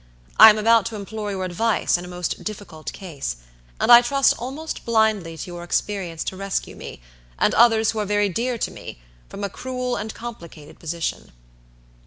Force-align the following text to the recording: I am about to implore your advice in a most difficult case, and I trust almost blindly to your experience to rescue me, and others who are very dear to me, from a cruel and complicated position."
I 0.39 0.49
am 0.49 0.57
about 0.57 0.87
to 0.87 0.95
implore 0.95 1.29
your 1.29 1.45
advice 1.45 1.95
in 1.95 2.03
a 2.03 2.07
most 2.07 2.43
difficult 2.43 2.91
case, 2.91 3.35
and 3.79 3.91
I 3.91 4.01
trust 4.01 4.33
almost 4.39 4.83
blindly 4.83 5.37
to 5.37 5.45
your 5.45 5.63
experience 5.63 6.23
to 6.23 6.35
rescue 6.35 6.75
me, 6.75 7.01
and 7.37 7.53
others 7.53 7.91
who 7.91 7.99
are 7.99 8.05
very 8.05 8.27
dear 8.27 8.57
to 8.57 8.71
me, 8.71 8.99
from 9.29 9.43
a 9.43 9.47
cruel 9.47 9.95
and 9.97 10.11
complicated 10.11 10.79
position." 10.79 11.31